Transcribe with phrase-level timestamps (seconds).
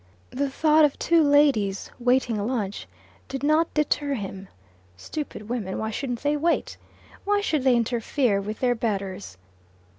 [0.31, 2.87] The thought of two ladies waiting lunch
[3.27, 4.47] did not deter him;
[4.97, 6.75] stupid women, why shouldn't they wait?
[7.23, 9.37] Why should they interfere with their betters?